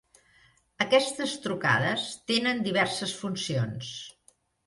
Aquestes 0.85 1.33
trucades 1.43 2.07
tenen 2.31 2.63
diverses 2.69 3.15
funcions. 3.21 3.93